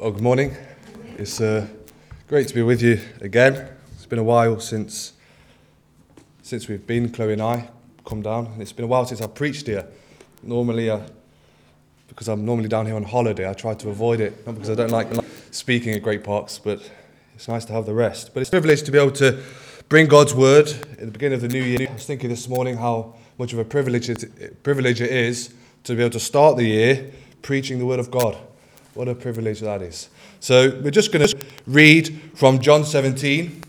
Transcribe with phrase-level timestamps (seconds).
[0.00, 0.56] Oh, good morning.
[1.16, 1.66] It's uh,
[2.28, 3.68] great to be with you again.
[3.94, 5.14] It's been a while since
[6.40, 7.68] since we've been, Chloe and I,
[8.06, 8.54] come down.
[8.60, 9.88] It's been a while since I've preached here.
[10.44, 11.00] Normally, uh,
[12.06, 14.46] because I'm normally down here on holiday, I try to avoid it.
[14.46, 15.08] Not because I don't like
[15.50, 16.88] speaking at Great Parks, but
[17.34, 18.32] it's nice to have the rest.
[18.32, 19.42] But it's a privilege to be able to
[19.88, 21.88] bring God's word at the beginning of the new year.
[21.90, 25.52] I was thinking this morning how much of a privilege it, privilege it is
[25.82, 27.10] to be able to start the year
[27.42, 28.38] preaching the word of God.
[28.98, 30.08] What a privilege that is.
[30.40, 31.38] So we're just going to
[31.68, 33.62] read from John 17,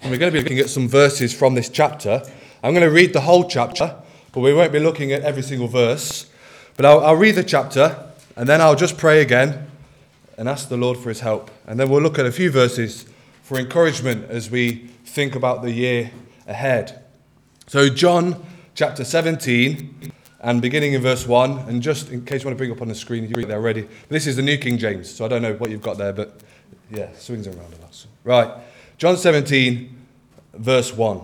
[0.00, 2.22] and we're going to be looking at some verses from this chapter.
[2.62, 3.94] I'm going to read the whole chapter,
[4.32, 6.30] but we won't be looking at every single verse.
[6.78, 9.70] But I'll, I'll read the chapter, and then I'll just pray again
[10.38, 11.50] and ask the Lord for his help.
[11.66, 13.04] And then we'll look at a few verses
[13.42, 16.10] for encouragement as we think about the year
[16.46, 17.04] ahead.
[17.66, 22.56] So, John chapter 17, and beginning in verse 1, and just in case you want
[22.56, 23.86] to bring up on the screen, you read there already.
[24.08, 26.40] This is the New King James, so I don't know what you've got there, but
[26.90, 28.06] yeah, swings around a lot.
[28.24, 28.50] Right,
[28.96, 29.96] John 17,
[30.54, 31.20] verse 1.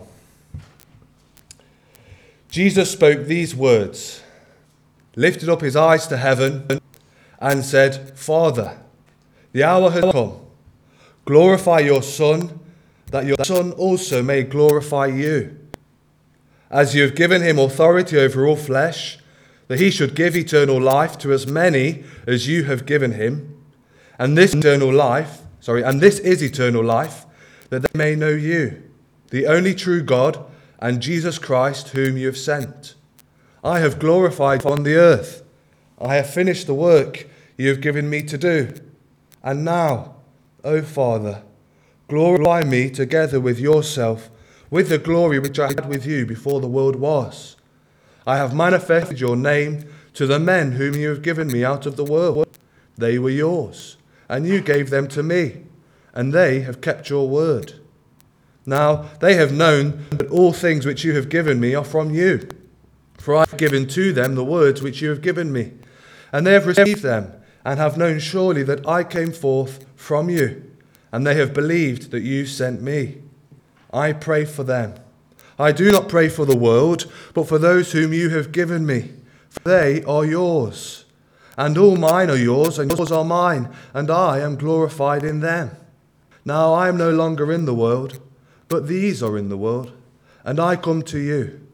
[2.51, 4.23] Jesus spoke these words,
[5.15, 6.81] lifted up his eyes to heaven,
[7.41, 8.79] and said, Father,
[9.53, 10.41] the hour has come.
[11.25, 12.61] Glorify your Son,
[13.11, 15.59] that your Son also may glorify you
[16.70, 19.19] as you have given him authority over all flesh,
[19.69, 23.64] that he should give eternal life to as many as you have given him.
[24.19, 27.27] And this eternal life, sorry, and this is eternal life,
[27.70, 28.83] that they may know you,
[29.31, 30.44] the only true God,
[30.78, 32.94] and Jesus Christ, whom you have sent.
[33.64, 35.42] I have glorified on the earth.
[36.00, 38.72] I have finished the work you have given me to do.
[39.42, 40.17] And now,
[40.62, 41.42] O Father,
[42.09, 44.31] glorify me together with yourself
[44.70, 47.56] with the glory which I had with you before the world was.
[48.27, 51.97] I have manifested your name to the men whom you have given me out of
[51.97, 52.48] the world.
[52.97, 53.97] They were yours,
[54.28, 55.64] and you gave them to me,
[56.12, 57.75] and they have kept your word.
[58.64, 62.48] Now they have known that all things which you have given me are from you.
[63.19, 65.72] For I have given to them the words which you have given me,
[66.32, 67.32] and they have received them,
[67.65, 70.62] and have known surely that I came forth from you,
[71.12, 73.22] and they have believed that you sent me.
[73.97, 74.95] I pray for them.
[75.59, 79.12] I do not pray for the world, but for those whom you have given me,
[79.49, 81.07] for they are yours.
[81.57, 85.71] And all mine are yours, and yours are mine, and I am glorified in them.
[86.45, 88.21] Now I am no longer in the world,
[88.69, 89.93] but these are in the world,
[90.45, 91.67] and I come to you.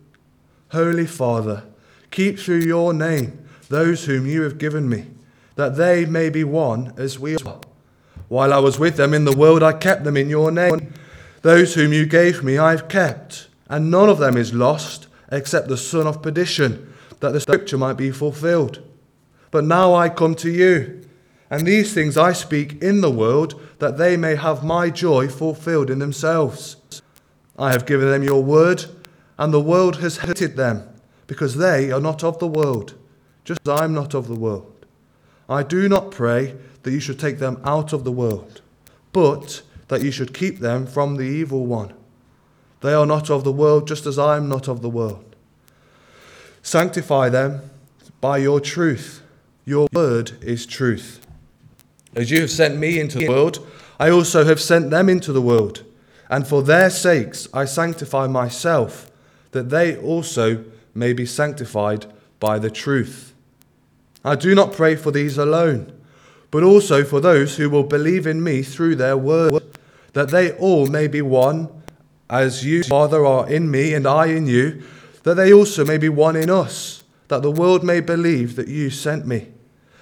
[0.71, 1.65] Holy Father,
[2.13, 5.07] keep through your name those whom you have given me,
[5.57, 7.61] that they may be one as we are.
[8.29, 10.95] While I was with them in the world, I kept them in your name.
[11.43, 15.69] Those whom you gave me I have kept, and none of them is lost except
[15.69, 18.81] the son of perdition, that the scripture might be fulfilled.
[19.51, 21.03] But now I come to you,
[21.51, 25.91] and these things I speak in the world, that they may have my joy fulfilled
[25.91, 26.77] in themselves.
[27.59, 28.87] I have given them your word,
[29.37, 30.89] and the world has hated them,
[31.27, 32.95] because they are not of the world,
[33.45, 34.87] just as I am not of the world.
[35.49, 38.63] I do not pray that you should take them out of the world,
[39.13, 41.93] but that you should keep them from the evil one.
[42.81, 45.37] They are not of the world, just as I am not of the world.
[46.63, 47.71] Sanctify them
[48.19, 49.23] by your truth.
[49.67, 51.21] Your word is truth.
[52.17, 53.67] As you have sent me into the world,
[54.01, 55.85] I also have sent them into the world.
[56.31, 59.11] And for their sakes I sanctify myself,
[59.51, 60.65] that they also
[60.95, 62.07] may be sanctified
[62.41, 63.35] by the truth.
[64.25, 65.93] I do not pray for these alone,
[66.51, 69.62] but also for those who will believe in me through their word
[70.13, 71.69] that they all may be one,
[72.29, 74.83] as you, Father, are in me and I in you,
[75.23, 78.91] that they also may be one in us, that the world may believe that you
[78.91, 79.49] sent me.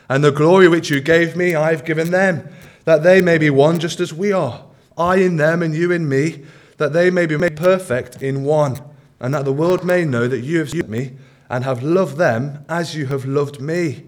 [0.08, 2.48] And the glory which you gave me, I have given them,
[2.84, 4.64] that they may be one just as we are,
[4.96, 6.44] I in them and you in me,
[6.78, 8.80] that they may be made perfect in one,
[9.20, 11.12] and that the world may know that you have sent me
[11.48, 14.04] and have loved them as you have loved me.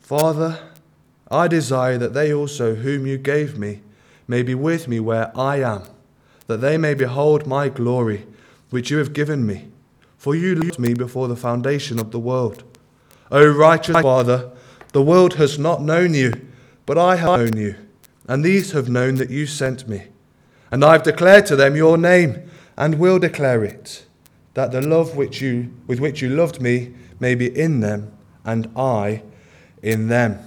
[0.00, 0.58] Father,
[1.30, 3.80] I desire that they also, whom you gave me,
[4.30, 5.82] may be with me where I am,
[6.46, 8.28] that they may behold my glory,
[8.70, 9.66] which you have given me.
[10.18, 12.62] For you loved me before the foundation of the world.
[13.32, 14.52] O righteous Father,
[14.92, 16.32] the world has not known you,
[16.86, 17.74] but I have known you,
[18.28, 20.04] and these have known that you sent me.
[20.70, 24.06] And I have declared to them your name, and will declare it,
[24.54, 28.12] that the love which you, with which you loved me may be in them,
[28.44, 29.24] and I
[29.82, 30.38] in them.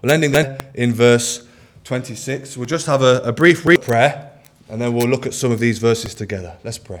[0.00, 1.47] Well, ending then in verse
[1.88, 2.58] 26.
[2.58, 4.30] We'll just have a, a brief prayer
[4.68, 6.54] and then we'll look at some of these verses together.
[6.62, 6.98] Let's pray.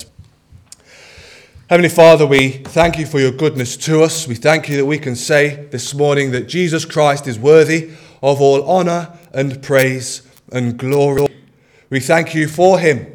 [1.68, 4.26] Heavenly Father, we thank you for your goodness to us.
[4.26, 7.90] We thank you that we can say this morning that Jesus Christ is worthy
[8.22, 11.28] of all honour and praise and glory.
[11.90, 13.06] We thank you for him.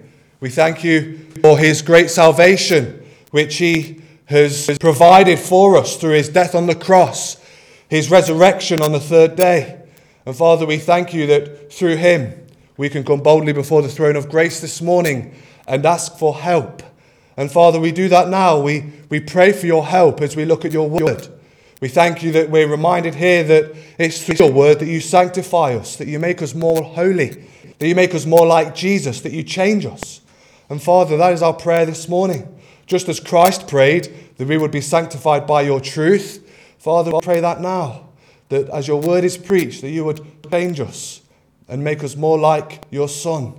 [0.42, 6.30] We thank you for his great salvation, which he has provided for us through his
[6.30, 7.44] death on the cross,
[7.90, 9.82] his resurrection on the third day.
[10.25, 12.34] And Father, we thank you that through him
[12.78, 15.36] we can come boldly before the throne of grace this morning
[15.68, 16.81] and ask for help.
[17.36, 18.60] And Father, we do that now.
[18.60, 21.28] We, we pray for your help as we look at your word.
[21.81, 25.75] We thank you that we're reminded here that it's through your word that you sanctify
[25.75, 27.46] us, that you make us more holy,
[27.80, 30.22] that you make us more like Jesus, that you change us.
[30.69, 32.58] And Father, that is our prayer this morning.
[32.86, 36.50] Just as Christ prayed that we would be sanctified by your truth,
[36.80, 38.10] Father, I pray that now,
[38.54, 40.22] that as your word is preached, that you would
[40.52, 41.22] change us
[41.68, 43.54] and make us more like your Son.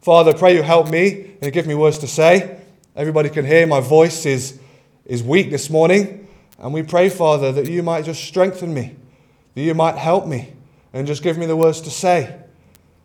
[0.00, 2.58] Father, pray you help me and give me words to say.
[2.96, 4.58] Everybody can hear my voice is,
[5.04, 6.26] is weak this morning.
[6.58, 8.96] And we pray, Father, that you might just strengthen me,
[9.54, 10.54] that you might help me,
[10.94, 12.34] and just give me the words to say.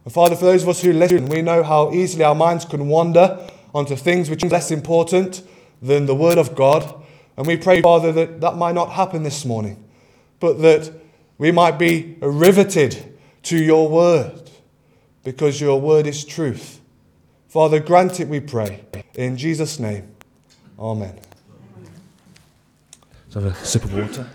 [0.05, 2.87] And Father, for those of us who listen, we know how easily our minds can
[2.87, 3.45] wander
[3.75, 5.41] onto things which are less important
[5.81, 7.03] than the Word of God.
[7.35, 9.83] And we pray, Father, that that might not happen this morning,
[10.39, 10.91] but that
[11.37, 14.49] we might be riveted to your Word,
[15.23, 16.79] because your Word is truth.
[17.47, 18.83] Father, grant it, we pray.
[19.15, 20.11] In Jesus' name,
[20.79, 21.15] Amen.
[23.25, 24.29] Let's have a sip of water.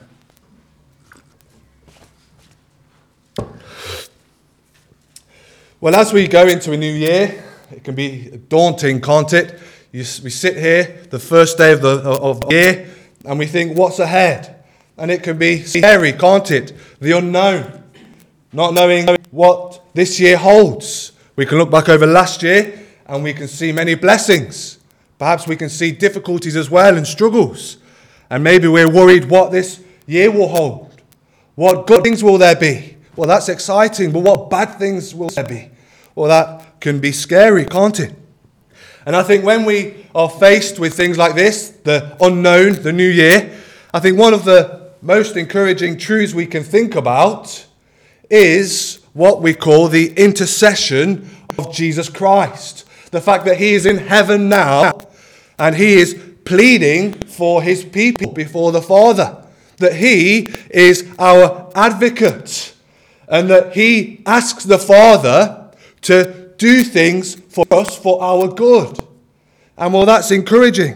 [5.81, 9.58] Well, as we go into a new year, it can be daunting, can't it?
[9.90, 12.88] You, we sit here the first day of the, of the year
[13.25, 14.62] and we think, what's ahead?
[14.99, 16.73] And it can be scary, can't it?
[17.00, 17.83] The unknown.
[18.53, 21.12] Not knowing what this year holds.
[21.37, 24.79] We can look back over last year and we can see many blessings.
[25.19, 27.79] Perhaps we can see difficulties as well and struggles.
[28.29, 31.00] And maybe we're worried what this year will hold.
[31.55, 32.97] What good things will there be?
[33.17, 35.71] Well, that's exciting, but what bad things will there be?
[36.15, 38.15] Well, that can be scary, can't it?
[39.05, 43.09] And I think when we are faced with things like this, the unknown, the new
[43.09, 43.59] year,
[43.93, 47.66] I think one of the most encouraging truths we can think about
[48.31, 51.28] is what we call the intercession
[51.58, 52.87] of Jesus Christ.
[53.10, 54.93] The fact that he is in heaven now
[55.58, 59.44] and he is pleading for his people before the Father.
[59.78, 62.72] That he is our advocate
[63.26, 65.72] and that he asks the Father
[66.02, 68.98] to do things for us for our good.
[69.76, 70.94] And well, that's encouraging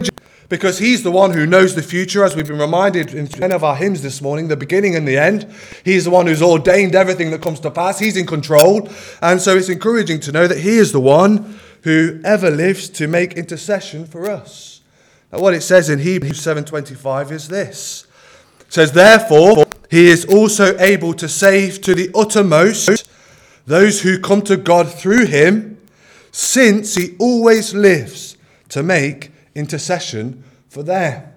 [0.49, 3.63] because he's the one who knows the future, as we've been reminded in many of
[3.63, 5.51] our hymns this morning, the beginning and the end.
[5.83, 7.99] He's the one who's ordained everything that comes to pass.
[7.99, 8.89] He's in control.
[9.21, 13.07] And so it's encouraging to know that he is the one who ever lives to
[13.07, 14.81] make intercession for us.
[15.31, 18.07] Now, what it says in Hebrews 7:25 is this.
[18.61, 23.09] It says, Therefore, he is also able to save to the uttermost
[23.65, 25.77] those who come to God through him,
[26.31, 28.37] since he always lives
[28.69, 31.33] to make intercession for them.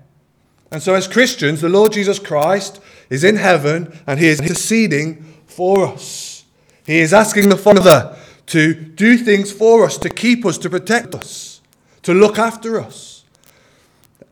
[0.70, 5.24] And so, as Christians, the Lord Jesus Christ is in heaven and he is interceding
[5.46, 6.44] for us.
[6.86, 11.14] He is asking the Father to do things for us, to keep us, to protect
[11.14, 11.60] us,
[12.02, 13.24] to look after us.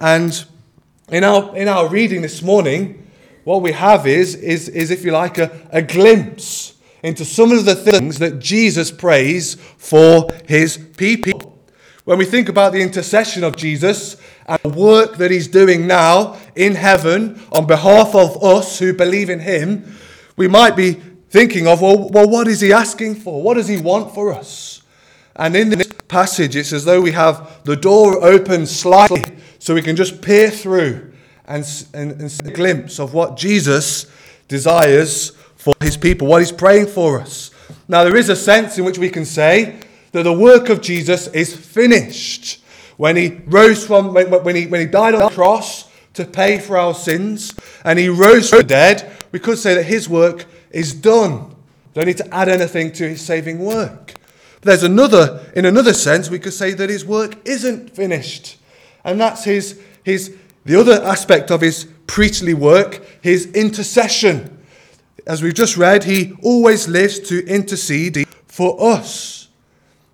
[0.00, 0.44] And
[1.08, 3.06] in our, in our reading this morning,
[3.44, 7.64] what we have is, is, is if you like, a, a glimpse into some of
[7.64, 11.47] the things that Jesus prays for his people.
[12.08, 16.38] When we think about the intercession of Jesus and the work that he's doing now
[16.56, 19.94] in heaven on behalf of us who believe in him,
[20.34, 20.92] we might be
[21.28, 23.42] thinking of, well, well, what is he asking for?
[23.42, 24.80] What does he want for us?
[25.36, 29.24] And in this passage, it's as though we have the door open slightly
[29.58, 31.12] so we can just peer through
[31.44, 31.62] and,
[31.92, 34.10] and, and see a glimpse of what Jesus
[34.48, 37.50] desires for his people, what he's praying for us.
[37.86, 39.80] Now, there is a sense in which we can say
[40.18, 42.62] that the work of Jesus is finished.
[42.96, 46.76] When he rose from, when he, when he died on the cross to pay for
[46.76, 50.92] our sins, and he rose from the dead, we could say that his work is
[50.92, 51.54] done.
[51.94, 54.14] Don't need to add anything to his saving work.
[54.60, 58.56] But there's another, in another sense, we could say that his work isn't finished.
[59.04, 64.58] And that's his, his, the other aspect of his priestly work, his intercession
[65.28, 69.37] as we've just read, he always lives to intercede for us.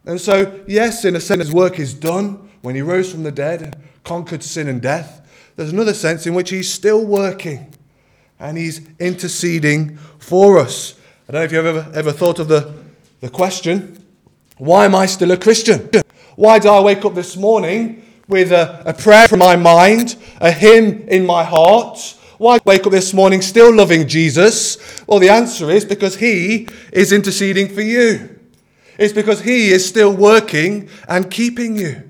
[0.07, 3.33] And so, yes, in a sense, his work is done when he rose from the
[3.33, 5.27] dead conquered sin and death.
[5.57, 7.73] There's another sense in which he's still working
[8.39, 10.95] and he's interceding for us.
[11.29, 12.75] I don't know if you've ever, ever thought of the,
[13.21, 13.99] the question
[14.59, 15.91] why am I still a Christian?
[16.37, 20.53] Why did I wake up this morning with a, a prayer in my mind, a
[20.53, 21.99] hymn in my heart,
[22.39, 24.77] Why wake up this morning still loving Jesus?
[25.07, 28.34] Well, the answer is because He is interceding for you.
[28.99, 32.03] It's because He is still working and keeping you.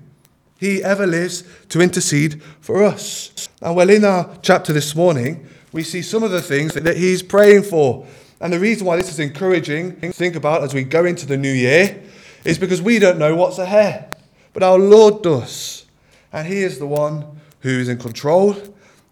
[0.58, 3.48] He ever lives to intercede for us.
[3.60, 7.22] And well, in our chapter this morning, we see some of the things that He's
[7.22, 8.06] praying for.
[8.40, 11.36] And the reason why this is encouraging to think about as we go into the
[11.36, 12.02] new year
[12.44, 14.16] is because we don't know what's ahead,
[14.52, 15.86] but our Lord does.
[16.32, 18.56] And He is the one who is in control,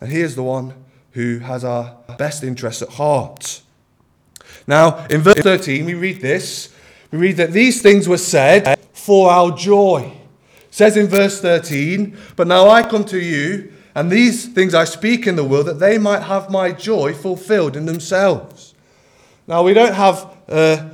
[0.00, 0.75] and He is the one
[1.12, 3.62] who has our best interests at heart.
[4.67, 6.73] Now, in verse 13, we read this.
[7.12, 10.14] We read that these things were said for our joy.
[10.62, 14.85] It says in verse 13, But now I come to you, and these things I
[14.85, 18.75] speak in the world, that they might have my joy fulfilled in themselves.
[19.47, 20.88] Now, we don't have uh,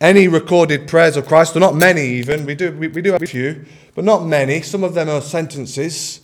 [0.00, 2.46] any recorded prayers of Christ, or not many even.
[2.46, 3.64] We do, we, we do have a few,
[3.96, 4.62] but not many.
[4.62, 6.20] Some of them are sentences.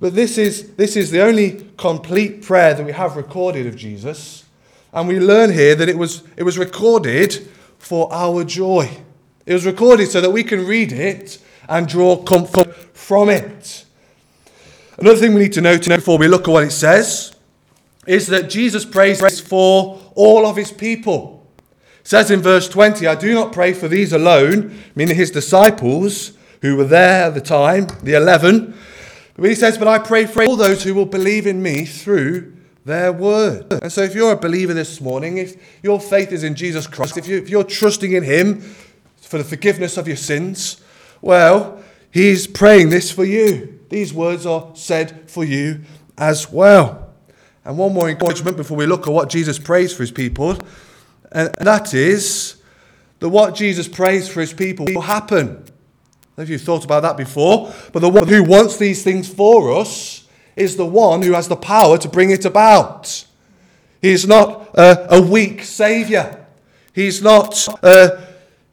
[0.00, 4.44] But this is, this is the only complete prayer that we have recorded of Jesus.
[4.92, 7.48] And we learn here that it was, it was recorded
[7.78, 8.90] for our joy.
[9.46, 13.84] It was recorded so that we can read it and draw comfort from it.
[14.98, 17.34] Another thing we need to note before we look at what it says
[18.06, 21.46] is that Jesus prays for all of his people.
[22.00, 26.32] It says in verse 20, I do not pray for these alone, meaning his disciples
[26.62, 28.74] who were there at the time, the 11
[29.38, 32.54] but he says, But I pray for all those who will believe in me through
[32.88, 33.72] their word.
[33.82, 37.16] And so, if you're a believer this morning, if your faith is in Jesus Christ,
[37.16, 38.60] if, you, you're trusting in Him
[39.20, 40.80] for the forgiveness of your sins,
[41.20, 41.80] well,
[42.10, 43.78] He's praying this for you.
[43.90, 45.82] These words are said for you
[46.16, 47.12] as well.
[47.64, 50.58] And one more encouragement before we look at what Jesus prays for His people,
[51.30, 52.56] and that is
[53.20, 55.64] that what Jesus prays for His people will happen
[56.38, 60.17] if you've thought about that before, but the one who wants these things for us
[60.58, 63.24] is the one who has the power to bring it about.
[64.00, 66.46] He's not a, a weak Saviour.
[66.92, 68.20] He's not uh,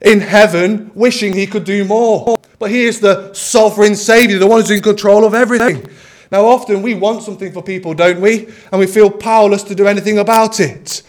[0.02, 2.40] in heaven wishing he could do more.
[2.60, 5.88] But he is the sovereign Saviour, the one who's in control of everything.
[6.32, 8.48] Now, often we want something for people, don't we?
[8.72, 11.04] And we feel powerless to do anything about it.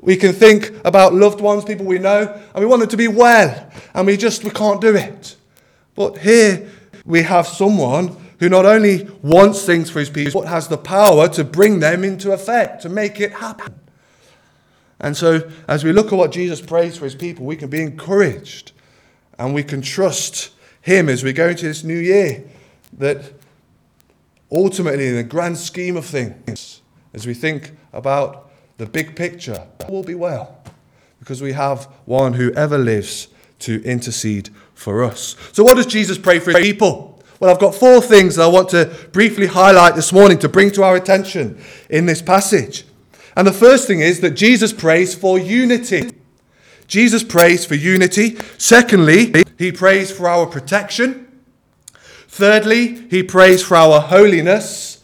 [0.00, 3.08] We can think about loved ones, people we know, and we want them to be
[3.08, 5.36] well, and we just we can't do it.
[5.94, 6.70] But here
[7.04, 11.28] we have someone who not only wants things for his people, but has the power
[11.28, 13.78] to bring them into effect, to make it happen.
[14.98, 17.80] And so, as we look at what Jesus prays for his people, we can be
[17.80, 18.72] encouraged
[19.38, 22.44] and we can trust him as we go into this new year
[22.94, 23.32] that
[24.50, 26.80] ultimately, in the grand scheme of things,
[27.12, 30.62] as we think about the big picture, all will be well
[31.18, 33.28] because we have one who ever lives
[33.58, 35.36] to intercede for us.
[35.52, 37.09] So, what does Jesus pray for his people?
[37.40, 40.70] Well, I've got four things that I want to briefly highlight this morning to bring
[40.72, 42.84] to our attention in this passage.
[43.34, 46.10] And the first thing is that Jesus prays for unity.
[46.86, 48.36] Jesus prays for unity.
[48.58, 51.40] Secondly, he prays for our protection.
[52.28, 55.02] Thirdly, he prays for our holiness.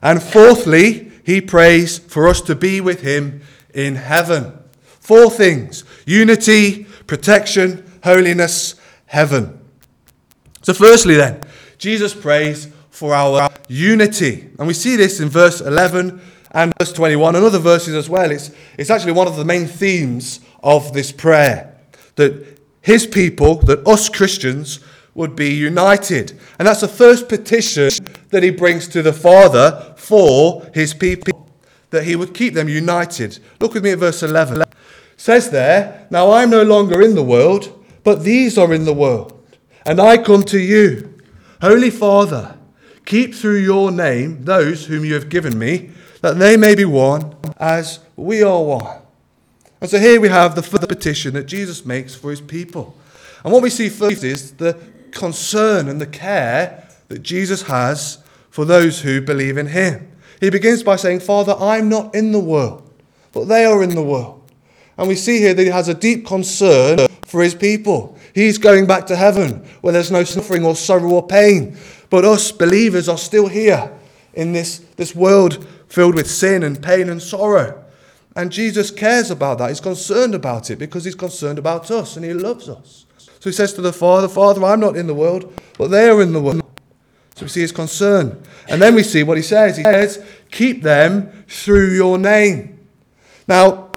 [0.00, 3.40] And fourthly, he prays for us to be with him
[3.74, 4.56] in heaven.
[4.84, 9.58] Four things unity, protection, holiness, heaven.
[10.62, 11.42] So, firstly, then,
[11.82, 14.48] Jesus prays for our unity.
[14.56, 16.20] And we see this in verse 11
[16.52, 18.30] and verse 21 and other verses as well.
[18.30, 21.76] It's, it's actually one of the main themes of this prayer
[22.14, 24.78] that his people, that us Christians,
[25.14, 26.38] would be united.
[26.60, 27.90] And that's the first petition
[28.28, 31.50] that he brings to the Father for his people,
[31.90, 33.40] that he would keep them united.
[33.58, 34.62] Look with me at verse 11.
[34.62, 34.68] It
[35.16, 39.38] says there, Now I'm no longer in the world but these are in the world.
[39.86, 41.11] And I come to you.
[41.62, 42.56] Holy Father,
[43.04, 45.90] keep through your name those whom you have given me,
[46.20, 49.00] that they may be one as we are one.
[49.80, 52.96] And so here we have the first petition that Jesus makes for his people.
[53.44, 54.76] And what we see first is the
[55.12, 58.18] concern and the care that Jesus has
[58.50, 60.10] for those who believe in him.
[60.40, 62.90] He begins by saying, Father, I'm not in the world,
[63.32, 64.50] but they are in the world.
[64.98, 68.14] And we see here that he has a deep concern for his people.
[68.34, 71.78] He's going back to heaven where there's no suffering or sorrow or pain.
[72.10, 73.90] But us believers are still here
[74.34, 77.82] in this, this world filled with sin and pain and sorrow.
[78.36, 79.70] And Jesus cares about that.
[79.70, 83.06] He's concerned about it because he's concerned about us and he loves us.
[83.16, 86.20] So he says to the Father, Father, I'm not in the world, but they are
[86.20, 86.62] in the world.
[87.34, 88.42] So we see his concern.
[88.68, 89.78] And then we see what he says.
[89.78, 92.78] He says, Keep them through your name.
[93.48, 93.90] Now,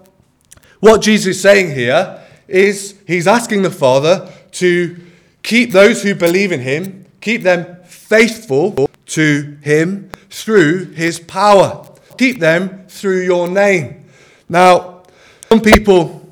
[0.80, 4.96] what Jesus is saying here is he's asking the Father to
[5.42, 11.86] keep those who believe in him, keep them faithful to him through his power.
[12.18, 14.06] keep them through your name.
[14.48, 15.02] Now,
[15.50, 16.26] some people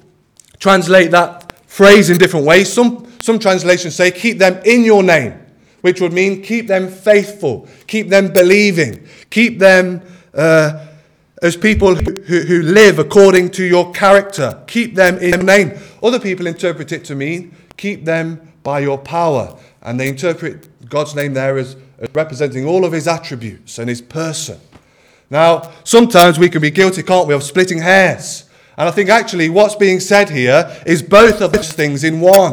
[0.59, 2.73] translate that phrase in different ways.
[2.73, 5.35] Some, some translations say, keep them in your name,
[5.83, 10.01] which would mean keep them faithful, keep them believing, keep them
[10.33, 10.87] uh,
[11.43, 14.63] as people who, who, live according to your character.
[14.67, 15.73] Keep them in name.
[16.03, 19.59] Other people interpret it to mean keep them by your power.
[19.83, 24.01] And they interpret God's name there as, as representing all of his attributes and his
[24.01, 24.59] person.
[25.31, 28.49] Now, sometimes we can be guilty, can't we, of splitting hairs.
[28.77, 32.53] And I think actually what's being said here is both of those things in one.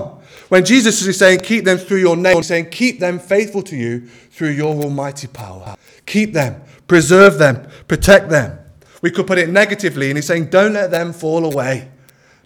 [0.49, 3.75] When Jesus is saying, keep them through your name, he's saying, keep them faithful to
[3.75, 5.75] you through your almighty power.
[6.05, 8.59] Keep them, preserve them, protect them.
[9.01, 11.89] We could put it negatively, and he's saying, don't let them fall away.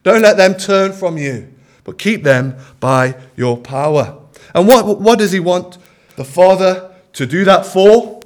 [0.03, 4.21] Don't let them turn from you, but keep them by your power.
[4.53, 5.77] And what, what does he want
[6.15, 8.21] the Father to do that for?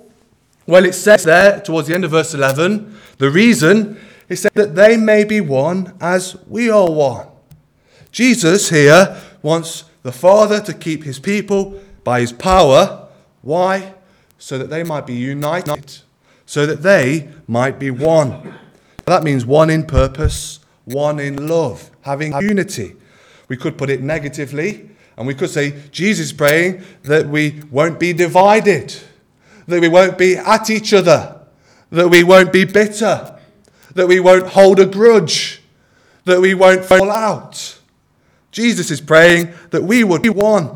[0.67, 4.95] Well, it says there towards the end of verse 11, the reason is that they
[4.95, 7.27] may be one as we are one.
[8.12, 13.07] Jesus here wants the Father to keep his people by his power.
[13.41, 13.93] Why?
[14.38, 15.98] So that they might be united,
[16.50, 18.56] so that they might be one.
[19.06, 22.96] That means one in purpose, one in love, having unity.
[23.48, 28.13] We could put it negatively, and we could say Jesus praying that we won't be
[28.13, 28.96] divided
[29.70, 31.39] that we won't be at each other,
[31.91, 33.39] that we won't be bitter,
[33.94, 35.62] that we won't hold a grudge,
[36.25, 37.79] that we won't fall out.
[38.51, 40.75] Jesus is praying that we would be one.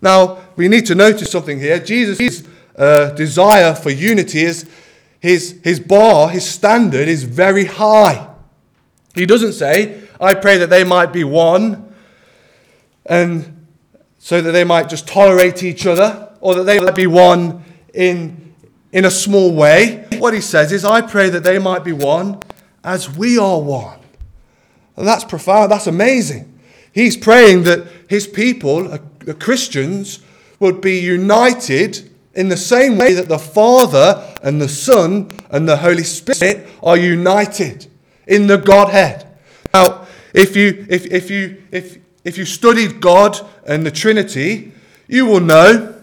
[0.00, 1.78] Now, we need to notice something here.
[1.78, 4.66] Jesus' uh, desire for unity is
[5.22, 8.28] his, his bar, his standard is very high.
[9.14, 11.94] He doesn't say, I pray that they might be one,
[13.06, 13.66] and
[14.18, 17.62] so that they might just tolerate each other, or that they might be one
[17.94, 18.52] in,
[18.90, 20.08] in a small way.
[20.18, 22.40] What he says is, I pray that they might be one
[22.82, 24.00] as we are one.
[24.96, 25.70] And that's profound.
[25.70, 26.58] That's amazing.
[26.92, 30.18] He's praying that his people, uh, the Christians,
[30.58, 35.76] would be united in the same way that the Father and the Son and the
[35.76, 37.86] Holy Spirit are united
[38.26, 39.26] in the Godhead.
[39.74, 44.72] Now, if you, if, if you, if, if you studied God and the Trinity,
[45.08, 45.94] you will know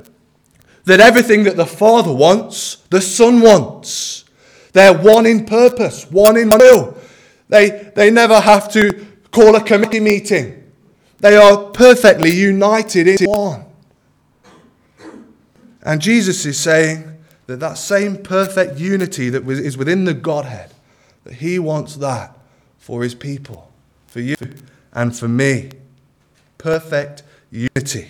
[0.86, 4.26] that everything that the Father wants, the Son wants.
[4.74, 6.96] They're one in purpose, one in will.
[7.48, 10.72] They, they never have to call a committee meeting.
[11.18, 13.66] They are perfectly united in one.
[15.82, 20.72] And Jesus is saying that that same perfect unity that is within the Godhead,
[21.24, 22.38] that He wants that
[22.78, 23.72] for His people,
[24.08, 24.36] for you
[24.94, 25.72] and for me.
[26.58, 28.10] Perfect unity.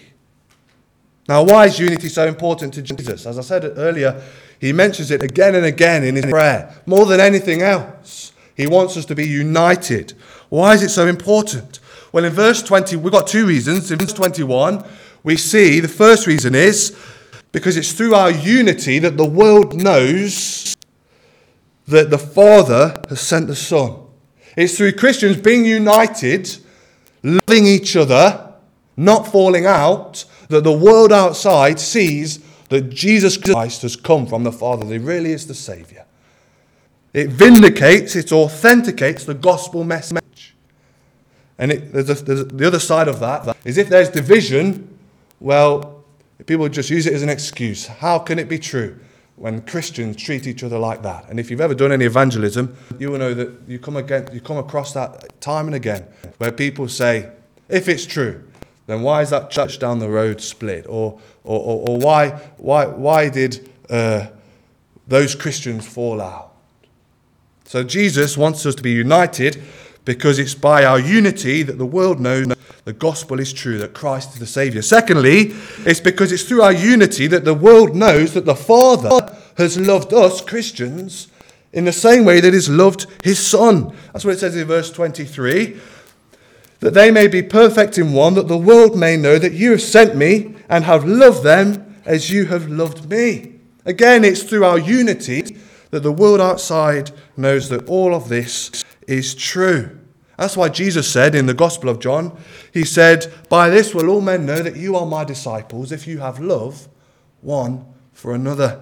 [1.28, 3.28] Now, why is unity so important to Jesus?
[3.28, 4.20] As I said earlier,
[4.60, 6.76] he mentions it again and again in his prayer.
[6.88, 10.14] More than anything else, he wants us to be united.
[10.50, 11.80] Why is it so important?
[12.12, 13.92] Well, in verse 20, we've got two reasons.
[13.92, 14.84] In verse 21,
[15.24, 16.98] we see the first reason is
[17.52, 20.76] because it's through our unity that the world knows
[21.88, 23.96] that the Father has sent the Son.
[24.56, 26.58] It's through Christians being united,
[27.24, 28.54] loving each other,
[28.96, 34.52] not falling out, that the world outside sees that Jesus Christ has come from the
[34.52, 36.06] Father, he really is the Saviour.
[37.14, 40.56] It vindicates, it authenticates the gospel message.
[41.58, 44.98] And it, there's a, there's a, the other side of that is if there's division,
[45.40, 45.99] well,
[46.46, 47.88] people just use it as an excuse.
[47.88, 49.00] How can it be true
[49.36, 51.30] when Christians treat each other like that?
[51.30, 54.42] And if you've ever done any evangelism, you will know that you come, again, you
[54.42, 56.06] come across that time and again
[56.38, 57.30] where people say,
[57.68, 58.44] if it's true,
[58.88, 60.86] then why is that church down the road split?
[60.88, 64.28] Or, or, or, or why, why, why did uh,
[65.08, 66.54] those Christians fall out?
[67.66, 69.62] So Jesus wants us to be united
[70.06, 72.48] because it's by our unity that the world knows
[72.90, 74.82] the gospel is true, that Christ is the Savior.
[74.82, 75.52] Secondly,
[75.86, 80.12] it's because it's through our unity that the world knows that the Father has loved
[80.12, 81.28] us, Christians,
[81.72, 83.96] in the same way that He's loved His Son.
[84.12, 85.80] That's what it says in verse 23
[86.80, 89.84] that they may be perfect in one, that the world may know that you have
[89.84, 93.54] sent me and have loved them as you have loved me.
[93.86, 95.58] Again, it's through our unity
[95.92, 99.99] that the world outside knows that all of this is true.
[100.40, 102.38] That's why Jesus said in the Gospel of John,
[102.74, 106.20] He said, By this will all men know that you are my disciples if you
[106.20, 106.88] have love
[107.42, 108.82] one for another.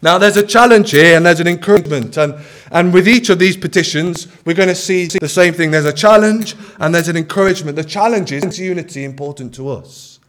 [0.00, 2.16] Now, there's a challenge here and there's an encouragement.
[2.16, 2.36] And,
[2.70, 5.72] and with each of these petitions, we're going to see the same thing.
[5.72, 7.74] There's a challenge and there's an encouragement.
[7.74, 10.20] The challenge is unity important to us.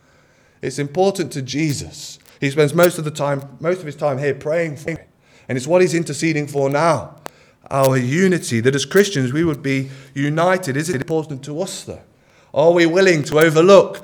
[0.60, 2.18] It's important to Jesus.
[2.42, 4.98] He spends most of the time, most of his time here praying for.
[5.48, 7.22] And it's what he's interceding for now
[7.72, 10.78] our unity, that as Christians we would be united.
[10.78, 12.02] Is it important to us, though?
[12.54, 14.04] Are we willing to overlook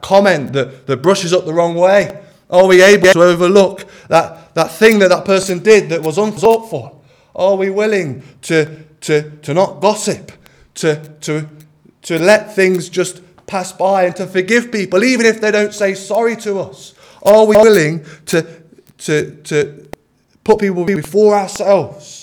[0.00, 2.22] comment that, that brushes up the wrong way?
[2.48, 7.04] Are we able to overlook that, that thing that that person did that was unthoughtful?
[7.34, 10.32] Are we willing to, to, to not gossip,
[10.76, 11.48] to, to,
[12.02, 15.94] to let things just pass by and to forgive people, even if they don't say
[15.94, 16.94] sorry to us?
[17.22, 18.62] Are we willing to,
[18.98, 19.88] to, to
[20.42, 22.19] put people before ourselves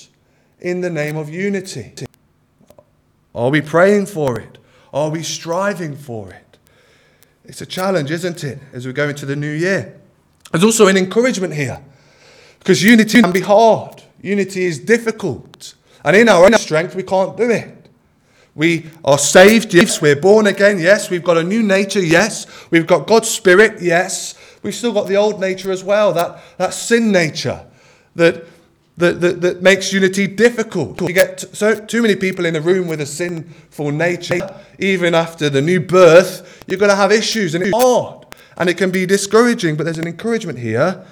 [0.59, 1.93] in the name of unity?
[3.33, 4.57] Are we praying for it?
[4.93, 6.57] Are we striving for it?
[7.45, 9.99] It's a challenge, isn't it, as we go into the new year?
[10.51, 11.81] There's also an encouragement here
[12.59, 17.37] because unity can be hard, unity is difficult, and in our own strength, we can't
[17.37, 17.73] do it.
[18.55, 20.01] We are saved, yes.
[20.01, 21.11] We're born again, yes.
[21.11, 22.47] We've got a new nature, yes.
[22.71, 24.33] We've got God's Spirit, yes.
[24.63, 27.63] We've still got the old nature as well, that, that sin nature
[28.15, 28.45] that,
[28.97, 31.01] that, that, that makes unity difficult.
[31.01, 34.39] You get t- so, too many people in a room with a sinful nature,
[34.79, 38.25] even after the new birth, you're going to have issues and it's hard.
[38.57, 41.05] And it can be discouraging, but there's an encouragement here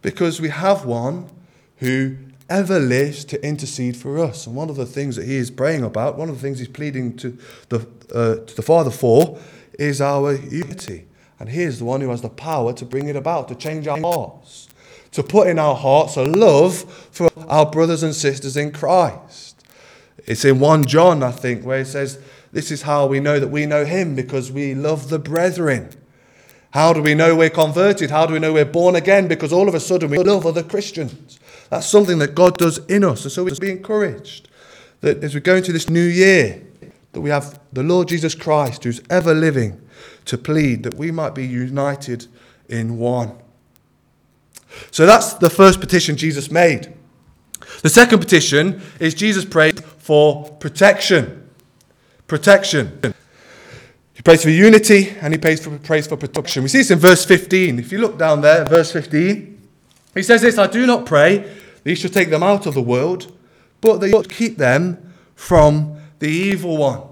[0.00, 1.28] because we have one
[1.76, 2.16] who
[2.48, 4.46] ever lives to intercede for us.
[4.46, 6.68] And one of the things that he is praying about, one of the things he's
[6.68, 7.36] pleading to
[7.68, 9.38] the, uh, to the Father for,
[9.78, 11.06] is our unity.
[11.38, 13.86] And he is the one who has the power to bring it about, to change
[13.86, 14.65] our hearts,
[15.16, 16.74] to put in our hearts a love
[17.10, 19.66] for our brothers and sisters in Christ.
[20.26, 22.20] It's in 1 John, I think, where it says,
[22.52, 25.88] This is how we know that we know him because we love the brethren.
[26.72, 28.10] How do we know we're converted?
[28.10, 29.26] How do we know we're born again?
[29.26, 31.40] Because all of a sudden we love other Christians.
[31.70, 33.22] That's something that God does in us.
[33.22, 34.50] And so we must be encouraged
[35.00, 36.62] that as we go into this new year,
[37.14, 39.80] that we have the Lord Jesus Christ who's ever living
[40.26, 42.26] to plead that we might be united
[42.68, 43.38] in one.
[44.90, 46.92] So that's the first petition Jesus made.
[47.82, 51.48] The second petition is Jesus prayed for protection.
[52.26, 53.00] Protection.
[54.14, 56.62] He prays for unity and he prays for, prays for protection.
[56.62, 57.78] We see this in verse 15.
[57.78, 59.68] If you look down there, verse 15,
[60.14, 62.82] he says this I do not pray that you should take them out of the
[62.82, 63.32] world,
[63.80, 67.02] but that you should keep them from the evil one.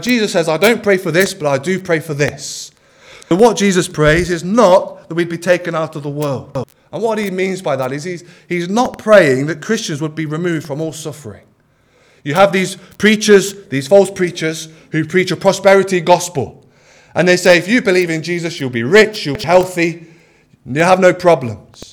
[0.00, 2.70] Jesus says, I don't pray for this, but I do pray for this.
[3.30, 6.66] And what Jesus prays is not that we'd be taken out of the world.
[6.92, 10.26] And what he means by that is he's, he's not praying that Christians would be
[10.26, 11.46] removed from all suffering.
[12.24, 16.66] You have these preachers, these false preachers, who preach a prosperity gospel.
[17.14, 20.06] And they say, if you believe in Jesus, you'll be rich, you'll be healthy,
[20.66, 21.90] you'll have no problems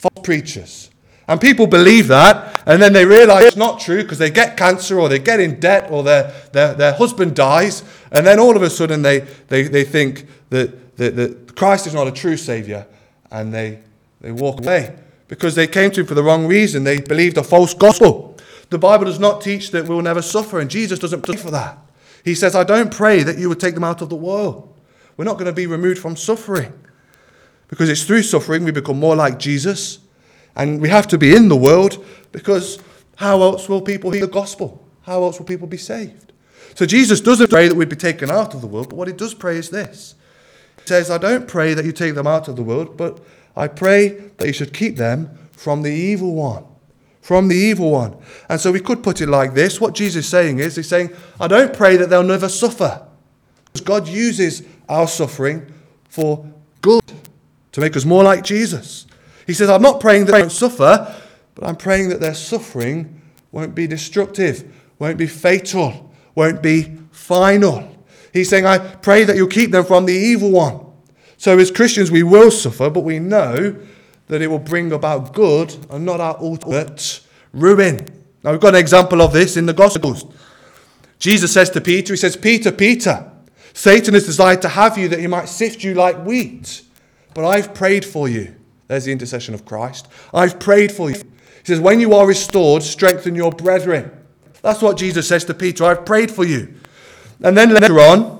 [0.00, 0.90] false preachers.
[1.28, 4.98] And people believe that, and then they realize it's not true because they get cancer
[4.98, 8.62] or they get in debt or their, their, their husband dies, and then all of
[8.62, 12.86] a sudden they, they, they think that, that, that Christ is not a true Savior,
[13.30, 13.78] and they,
[14.20, 14.96] they walk away
[15.28, 16.84] because they came to him for the wrong reason.
[16.84, 18.36] They believed a false gospel.
[18.68, 21.78] The Bible does not teach that we'll never suffer, and Jesus doesn't pray for that.
[22.24, 24.72] He says, I don't pray that you would take them out of the world.
[25.16, 26.72] We're not going to be removed from suffering.
[27.68, 30.00] Because it's through suffering we become more like Jesus.
[30.56, 32.78] And we have to be in the world because
[33.16, 34.84] how else will people hear the gospel?
[35.02, 36.32] How else will people be saved?
[36.74, 39.14] So Jesus doesn't pray that we'd be taken out of the world, but what he
[39.14, 40.14] does pray is this.
[40.82, 43.20] He says, I don't pray that you take them out of the world, but
[43.56, 46.64] I pray that you should keep them from the evil one.
[47.20, 48.16] From the evil one.
[48.48, 49.80] And so we could put it like this.
[49.80, 53.06] What Jesus is saying is, He's saying, I don't pray that they'll never suffer.
[53.66, 55.72] Because God uses our suffering
[56.08, 56.44] for
[56.80, 57.04] good
[57.72, 59.06] to make us more like Jesus.
[59.46, 61.14] He says, I'm not praying that they won't suffer,
[61.54, 63.20] but I'm praying that their suffering
[63.52, 67.88] won't be destructive, won't be fatal, won't be final.
[68.32, 70.86] He's saying, I pray that you'll keep them from the evil one.
[71.40, 73.74] So, as Christians, we will suffer, but we know
[74.26, 77.22] that it will bring about good and not our ultimate
[77.54, 78.06] ruin.
[78.44, 80.26] Now, we've got an example of this in the Gospels.
[81.18, 83.32] Jesus says to Peter, He says, Peter, Peter,
[83.72, 86.82] Satan has desired to have you that he might sift you like wheat.
[87.32, 88.54] But I've prayed for you.
[88.88, 90.08] There's the intercession of Christ.
[90.34, 91.16] I've prayed for you.
[91.16, 91.24] He
[91.64, 94.10] says, When you are restored, strengthen your brethren.
[94.60, 95.86] That's what Jesus says to Peter.
[95.86, 96.74] I've prayed for you.
[97.42, 98.39] And then later on,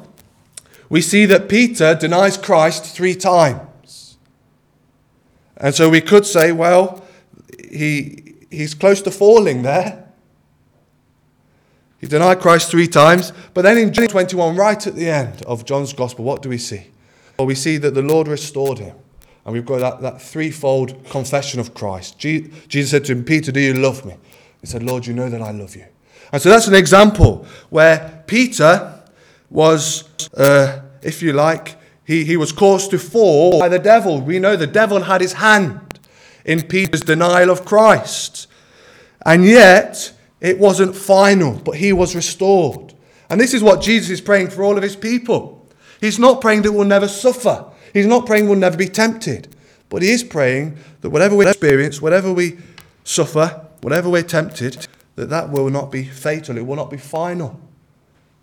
[0.91, 4.19] we see that Peter denies Christ three times.
[5.57, 7.07] And so we could say, well,
[7.71, 10.09] he, he's close to falling there.
[12.01, 13.33] He denied Christ three times.
[13.55, 16.59] But then in John 21, right at the end of John's Gospel, what do we
[16.59, 16.89] see?
[17.39, 18.97] Well, we see that the Lord restored him.
[19.45, 22.19] And we've got that, that threefold confession of Christ.
[22.19, 24.17] Jesus said to him, Peter, do you love me?
[24.61, 25.87] He said, Lord, you know that I love you.
[26.33, 29.00] And so that's an example where Peter
[29.51, 34.21] was, uh, if you like, he, he was caused to fall by the devil.
[34.21, 35.91] We know the devil had his hand.
[36.45, 38.47] in Peter's denial of Christ.
[39.25, 42.95] And yet, it wasn't final, but he was restored.
[43.29, 45.69] And this is what Jesus is praying for all of his people.
[46.01, 49.55] He's not praying that we'll never suffer, he's not praying we'll never be tempted,
[49.91, 52.59] but he is praying that whatever we experience, whatever we
[53.05, 54.87] suffer, whatever we're tempted,
[55.17, 57.61] that that will not be fatal, it will not be final,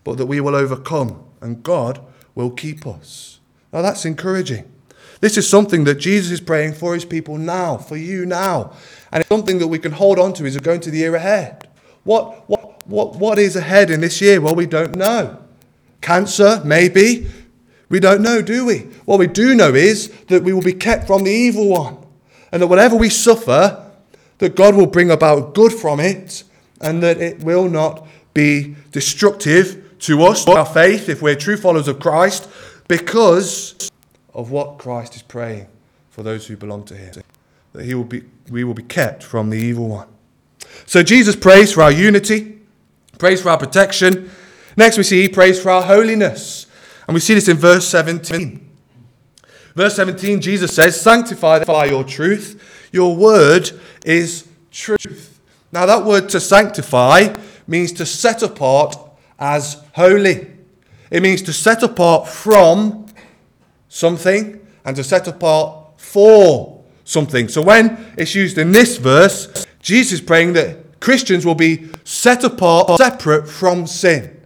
[0.07, 1.99] but that we will overcome and God
[2.33, 3.41] will keep us.
[3.73, 4.63] Now that's encouraging.
[5.19, 8.71] This is something that Jesus is praying for his people now, for you now.
[9.11, 11.13] And it's something that we can hold on to as we go into the year
[11.15, 11.67] ahead.
[12.05, 14.39] What, what, what, what is ahead in this year?
[14.39, 15.43] Well, we don't know.
[15.99, 17.27] Cancer, maybe.
[17.89, 18.87] We don't know, do we?
[19.03, 21.97] What we do know is that we will be kept from the evil one.
[22.53, 23.91] And that whatever we suffer,
[24.37, 26.45] that God will bring about good from it,
[26.79, 31.87] and that it will not be destructive to us, our faith, if we're true followers
[31.87, 32.49] of Christ,
[32.87, 33.89] because
[34.33, 35.67] of what Christ is praying
[36.09, 37.13] for those who belong to Him.
[37.73, 40.07] That he will be, we will be kept from the evil one.
[40.85, 42.59] So Jesus prays for our unity,
[43.17, 44.29] prays for our protection.
[44.75, 46.67] Next, we see He prays for our holiness.
[47.07, 48.63] And we see this in verse 17.
[49.75, 52.89] Verse 17, Jesus says, Sanctify by your truth.
[52.91, 53.69] Your word
[54.05, 55.39] is truth.
[55.71, 57.35] Now, that word to sanctify
[57.67, 58.95] means to set apart
[59.39, 60.47] as holy.
[61.09, 63.05] It means to set apart from
[63.89, 67.47] something and to set apart for something.
[67.47, 72.43] So when it's used in this verse, Jesus is praying that Christians will be set
[72.43, 74.41] apart, separate from sin,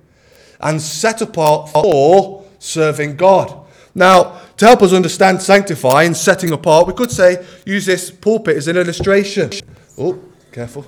[0.59, 3.57] and set apart for serving God.
[3.95, 8.57] Now, to help us understand sanctify and setting apart, we could say use this pulpit
[8.57, 9.49] as an illustration.
[9.97, 10.19] Oh,
[10.51, 10.85] careful.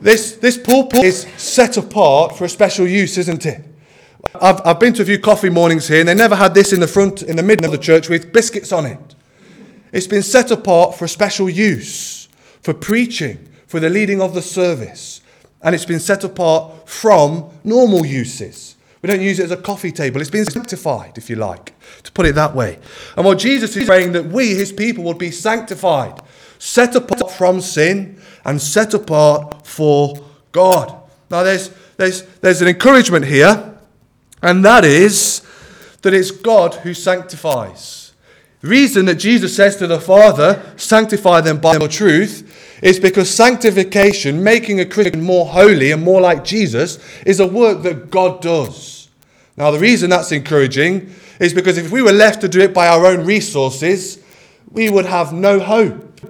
[0.00, 3.62] This, this pulpit is set apart for a special use, isn't it?
[4.40, 6.80] I've, I've been to a few coffee mornings here, and they never had this in
[6.80, 9.14] the front, in the middle of the church with biscuits on it.
[9.92, 12.28] It's been set apart for a special use,
[12.62, 15.20] for preaching, for the leading of the service.
[15.62, 18.76] And it's been set apart from normal uses.
[19.02, 20.20] We don't use it as a coffee table.
[20.20, 22.78] It's been sanctified, if you like, to put it that way.
[23.16, 26.20] And what Jesus is praying that we, his people, would be sanctified,
[26.60, 30.14] set apart from sin, and set apart for
[30.52, 30.96] God.
[31.28, 33.70] Now, there's, there's, there's an encouragement here
[34.42, 35.42] and that is
[36.02, 38.12] that it's God who sanctifies.
[38.60, 43.32] The reason that Jesus says to the Father, sanctify them by your truth, is because
[43.32, 48.42] sanctification, making a Christian more holy and more like Jesus, is a work that God
[48.42, 49.08] does.
[49.56, 52.88] Now, the reason that's encouraging is because if we were left to do it by
[52.88, 54.22] our own resources,
[54.70, 56.20] we would have no hope.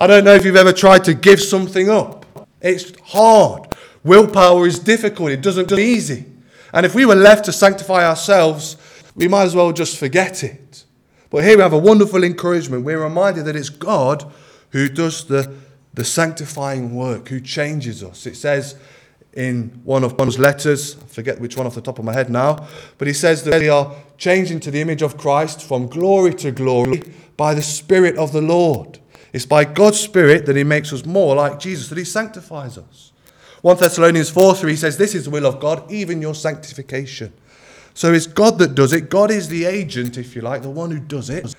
[0.00, 2.24] I don't know if you've ever tried to give something up.
[2.62, 3.74] It's hard.
[4.02, 6.24] Willpower is difficult, it doesn't come easy.
[6.72, 8.78] And if we were left to sanctify ourselves,
[9.14, 10.84] we might as well just forget it.
[11.28, 12.84] But here we have a wonderful encouragement.
[12.84, 14.32] We're reminded that it's God
[14.70, 15.54] who does the,
[15.92, 18.24] the sanctifying work, who changes us.
[18.24, 18.76] It says
[19.34, 22.30] in one of Paul's letters, I forget which one off the top of my head
[22.30, 26.32] now, but he says that we are changing to the image of Christ from glory
[26.36, 27.02] to glory
[27.36, 28.99] by the Spirit of the Lord.
[29.32, 33.12] It's by God's Spirit that He makes us more like Jesus, that He sanctifies us.
[33.62, 37.32] 1 Thessalonians 4 3 says, This is the will of God, even your sanctification.
[37.94, 39.10] So it's God that does it.
[39.10, 41.54] God is the agent, if you like, the one who does it.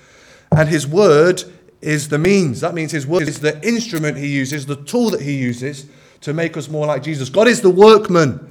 [0.50, 1.44] And his word
[1.80, 2.60] is the means.
[2.60, 5.86] That means his word is the instrument he uses, the tool that he uses
[6.22, 7.28] to make us more like Jesus.
[7.28, 8.50] God is the workman,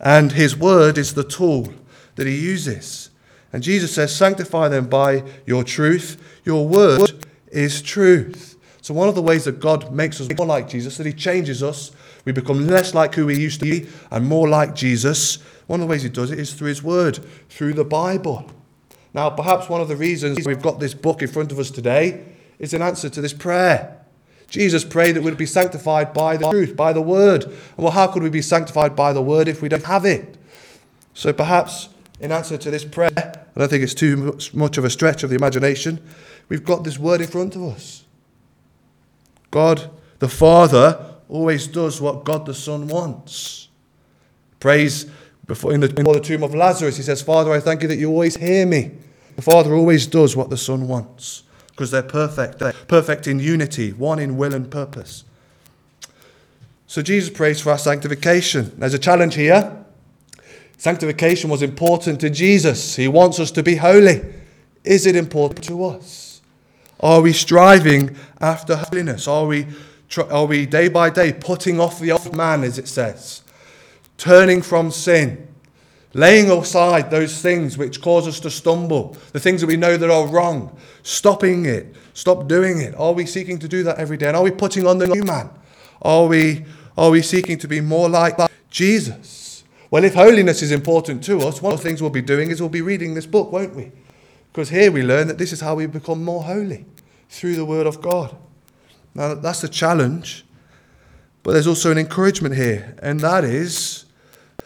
[0.00, 1.72] and his word is the tool
[2.16, 3.10] that he uses.
[3.52, 6.20] And Jesus says, Sanctify them by your truth.
[6.44, 8.51] Your word is truth.
[8.82, 11.62] So, one of the ways that God makes us more like Jesus, that he changes
[11.62, 11.92] us
[12.24, 15.38] we become less like who we used to be and more like Jesus.
[15.66, 17.18] One of the ways he does it is through his word,
[17.48, 18.50] through the Bible.
[19.14, 22.24] Now, perhaps one of the reasons we've got this book in front of us today
[22.58, 23.98] is an answer to this prayer.
[24.48, 27.52] Jesus prayed that we'd be sanctified by the truth, by the word.
[27.76, 30.36] Well, how could we be sanctified by the word if we don't have it?
[31.14, 31.88] So perhaps
[32.20, 35.30] in answer to this prayer, I don't think it's too much of a stretch of
[35.30, 36.00] the imagination,
[36.48, 38.01] we've got this word in front of us.
[39.52, 39.88] God
[40.18, 43.68] the Father always does what God the Son wants.
[44.58, 45.06] Praise
[45.46, 47.98] before in the, before the tomb of Lazarus, he says, Father, I thank you that
[47.98, 48.92] you always hear me.
[49.36, 52.58] The Father always does what the Son wants because they're perfect.
[52.58, 55.24] They're perfect in unity, one in will and purpose.
[56.86, 58.72] So Jesus prays for our sanctification.
[58.78, 59.84] There's a challenge here.
[60.78, 62.96] Sanctification was important to Jesus.
[62.96, 64.22] He wants us to be holy.
[64.84, 66.31] Is it important to us?
[67.02, 69.26] Are we striving after holiness?
[69.26, 69.66] Are we
[70.30, 73.42] are we day by day putting off the old man, as it says,
[74.18, 75.48] turning from sin,
[76.12, 80.10] laying aside those things which cause us to stumble, the things that we know that
[80.10, 82.94] are wrong, stopping it, stop doing it.
[82.96, 84.28] Are we seeking to do that every day?
[84.28, 85.48] And are we putting on the new man?
[86.02, 86.66] Are we,
[86.98, 88.36] are we seeking to be more like
[88.68, 89.64] Jesus?
[89.90, 92.60] Well, if holiness is important to us, one of the things we'll be doing is
[92.60, 93.92] we'll be reading this book, won't we?
[94.52, 96.84] Because here we learn that this is how we become more holy
[97.32, 98.36] through the Word of God.
[99.14, 100.44] Now, that's the challenge.
[101.42, 104.04] But there's also an encouragement here, and that is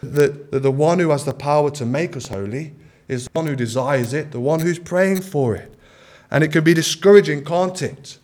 [0.03, 2.73] that, the one who has the power to make us holy
[3.07, 5.73] is the one who desires it, the one who's praying for it.
[6.29, 8.19] And it can be discouraging, can't it?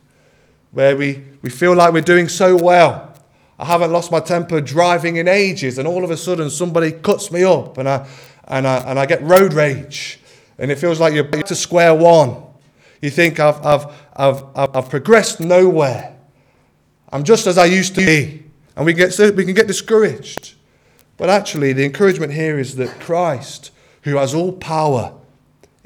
[0.71, 3.15] Where we, we feel like we're doing so well.
[3.58, 7.32] I haven't lost my temper driving in ages, and all of a sudden somebody cuts
[7.32, 8.08] me up, and I,
[8.47, 10.19] and I, and I get road rage.
[10.60, 12.52] And it feels like you're back to square one.
[13.03, 13.85] You think I've, I've,
[14.15, 16.15] I've, I've progressed nowhere.
[17.11, 18.45] I'm just as I used to be.
[18.77, 20.53] And we, get, we can get discouraged.
[21.17, 23.71] But actually, the encouragement here is that Christ,
[24.03, 25.13] who has all power,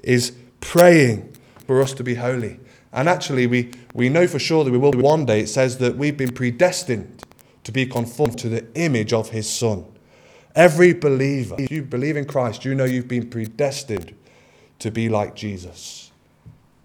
[0.03, 2.59] is praying for us to be holy.
[2.93, 5.39] And actually, we, we know for sure that we will be one day.
[5.39, 7.23] It says that we've been predestined
[7.63, 9.85] to be conformed to the image of his Son.
[10.53, 14.13] Every believer, if you believe in Christ, you know you've been predestined
[14.77, 16.06] to be like Jesus.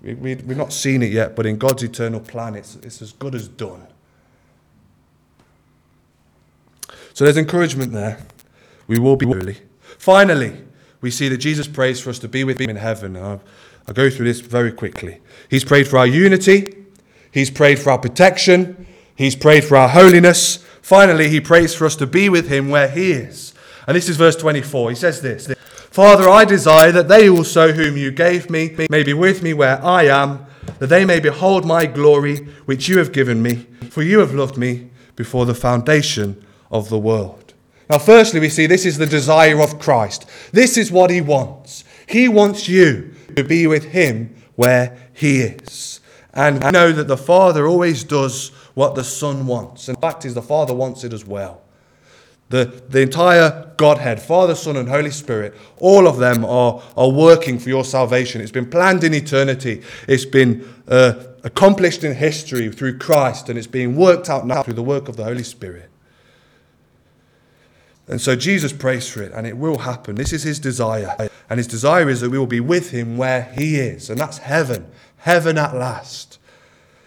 [0.03, 3.12] We, we, we've not seen it yet, but in God's eternal plan, it's, it's as
[3.12, 3.87] good as done.
[7.15, 8.19] So there's encouragement there.
[8.87, 9.57] We will be.
[9.99, 10.61] Finally,
[11.01, 13.17] we see that Jesus prays for us to be with him in heaven.
[13.17, 13.43] I'll,
[13.87, 15.21] I'll go through this very quickly.
[15.49, 16.77] He's prayed for our unity,
[17.31, 20.65] he's prayed for our protection, he's prayed for our holiness.
[20.83, 23.55] Finally, he prays for us to be with him where he is.
[23.87, 24.91] And this is verse 24.
[24.91, 25.49] He says this
[25.93, 29.79] Father, I desire that they also, whom you gave me, may be with me where
[29.85, 30.47] I am,
[30.79, 34.57] that they may behold my glory, which you have given me, for you have loved
[34.57, 37.53] me before the foundation of the world.
[37.91, 40.27] Now, firstly, we see this is the desire of Christ.
[40.51, 41.85] This is what he wants.
[42.09, 46.01] He wants you to be with him where he is.
[46.33, 49.91] And we know that the Father always does what the Son wants.
[49.91, 51.61] In fact, is the Father wants it as well.
[52.53, 57.59] The, the entire Godhead, Father, Son, and Holy Spirit, all of them are, are working
[57.59, 58.43] for your salvation.
[58.43, 59.81] It's been planned in eternity.
[60.07, 64.75] It's been uh, accomplished in history through Christ, and it's being worked out now through
[64.75, 65.88] the work of the Holy Spirit.
[68.07, 70.17] And so Jesus prays for it, and it will happen.
[70.17, 71.31] This is his desire.
[71.49, 74.11] And his desire is that we will be with him where he is.
[74.11, 74.91] And that's heaven.
[75.17, 76.38] Heaven at last.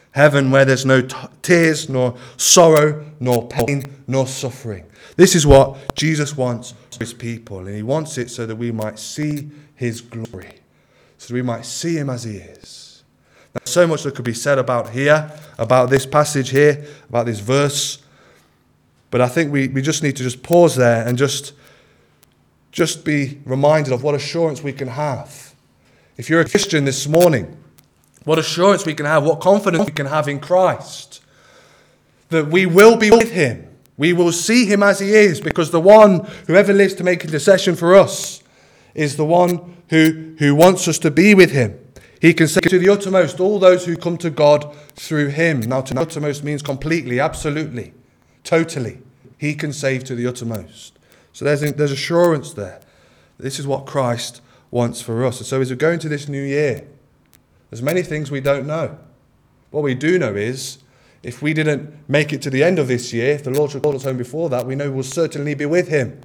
[0.09, 4.85] Heaven where there's no t- tears, nor sorrow, nor pain, nor suffering.
[5.15, 7.59] This is what Jesus wants for his people.
[7.59, 10.59] And he wants it so that we might see his glory,
[11.17, 13.03] so that we might see him as he is.
[13.53, 17.39] There's so much that could be said about here, about this passage here, about this
[17.39, 17.99] verse.
[19.11, 21.53] But I think we, we just need to just pause there and just,
[22.73, 25.55] just be reminded of what assurance we can have.
[26.17, 27.57] If you're a Christian this morning,
[28.25, 31.21] what assurance we can have, what confidence we can have in Christ.
[32.29, 33.74] That we will be with him.
[33.97, 37.23] We will see him as he is because the one who ever lives to make
[37.23, 38.43] intercession for us
[38.93, 41.79] is the one who, who wants us to be with him.
[42.21, 45.61] He can save to the uttermost all those who come to God through him.
[45.61, 47.93] Now, to the uttermost means completely, absolutely,
[48.43, 48.99] totally.
[49.37, 50.97] He can save to the uttermost.
[51.33, 52.81] So there's, there's assurance there.
[53.37, 55.39] This is what Christ wants for us.
[55.39, 56.87] And so as we go into this new year,
[57.69, 58.97] there's many things we don't know.
[59.71, 60.79] What we do know is
[61.25, 63.81] if we didn't make it to the end of this year, if the Lord should
[63.81, 66.21] call us home before that, we know we'll certainly be with Him.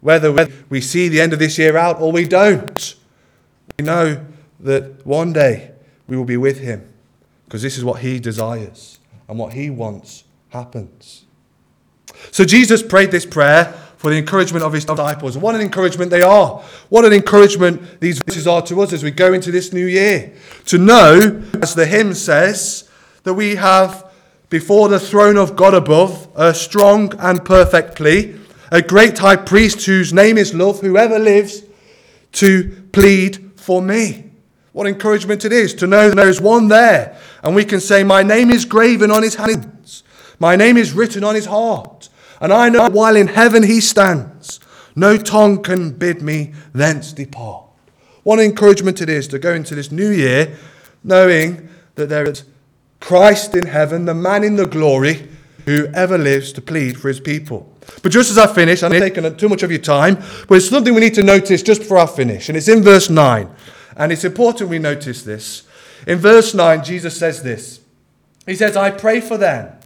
[0.00, 2.94] Whether we see the end of this year out or we don't,
[3.76, 4.24] we know
[4.60, 5.72] that one day
[6.06, 6.88] we will be with Him
[7.44, 11.24] because this is what He desires and what He wants happens.
[12.30, 15.36] So Jesus prayed this prayer for the encouragement of his disciples.
[15.36, 16.62] What an encouragement they are.
[16.88, 20.34] What an encouragement these verses are to us as we go into this new year.
[20.66, 22.88] To know, as the hymn says,
[23.24, 24.05] that we have
[24.48, 28.36] before the throne of God above a strong and perfect plea,
[28.70, 31.62] a great high priest whose name is love, whoever lives
[32.32, 34.30] to plead for me.
[34.72, 38.04] What encouragement it is to know that there is one there, and we can say,
[38.04, 40.02] My name is graven on his hands.
[40.38, 42.08] My name is written on his heart,
[42.40, 44.60] and I know while in heaven he stands,
[44.94, 47.64] no tongue can bid me thence depart.
[48.22, 50.56] What encouragement it is to go into this new year
[51.04, 52.44] knowing that there is
[53.00, 55.28] Christ in heaven, the man in the glory,
[55.64, 57.72] who ever lives to plead for his people.
[58.02, 60.94] But just as I finish, I'm taking too much of your time, but it's something
[60.94, 63.48] we need to notice just before I finish, and it's in verse 9.
[63.96, 65.64] And it's important we notice this.
[66.06, 67.80] In verse 9, Jesus says this
[68.46, 69.76] He says, I pray for them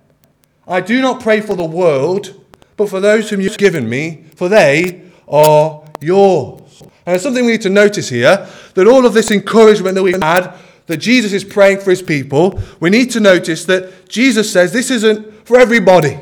[0.71, 2.33] I do not pray for the world,
[2.77, 6.81] but for those whom you've given me, for they are yours.
[6.81, 10.23] And there's something we need to notice here that all of this encouragement that we've
[10.23, 10.55] had,
[10.91, 14.91] that Jesus is praying for his people, we need to notice that Jesus says this
[14.91, 16.19] isn't for everybody,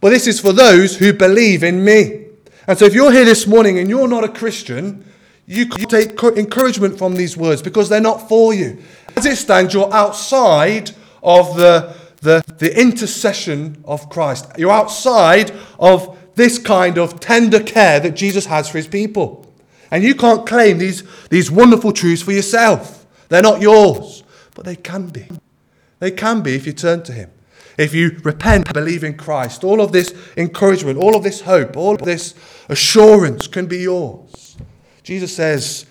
[0.00, 2.26] but this is for those who believe in me.
[2.66, 5.04] And so if you're here this morning and you're not a Christian,
[5.46, 8.78] you can take encouragement from these words because they're not for you.
[9.16, 10.90] As it stands, you're outside
[11.22, 14.50] of the, the, the intercession of Christ.
[14.56, 19.46] You're outside of this kind of tender care that Jesus has for his people.
[19.90, 23.03] And you can't claim these, these wonderful truths for yourself.
[23.34, 24.22] They're not yours,
[24.54, 25.26] but they can be.
[25.98, 27.32] They can be if you turn to him.
[27.76, 31.96] If you repent, believe in Christ, all of this encouragement, all of this hope, all
[31.96, 32.36] of this
[32.68, 34.56] assurance can be yours.
[35.02, 35.84] Jesus says,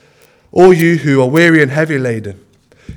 [0.54, 2.40] All you who are weary and heavy laden,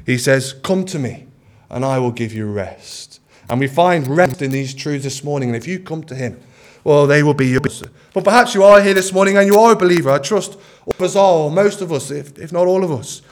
[0.05, 1.27] he says, Come to me,
[1.69, 3.21] and I will give you rest.
[3.51, 5.49] And we find rest in these truths this morning.
[5.49, 6.41] And if you come to him,
[6.85, 7.83] well, they will be yours.
[8.15, 10.11] But perhaps you are here this morning and you are a believer.
[10.11, 13.23] I trust all of us are, most of us, if, if not all of us.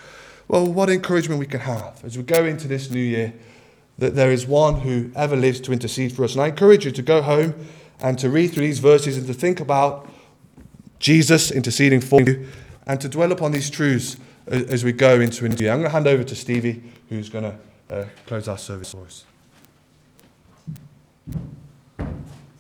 [0.48, 3.32] Well, what encouragement we can have as we go into this new year
[3.98, 6.32] that there is one who ever lives to intercede for us.
[6.32, 7.54] And I encourage you to go home
[8.00, 10.08] and to read through these verses and to think about
[10.98, 12.48] Jesus interceding for you
[12.86, 14.16] and to dwell upon these truths
[14.46, 15.72] as we go into India.
[15.72, 19.04] I'm going to hand over to Stevie, who's going to uh, close our service for
[19.04, 19.24] us.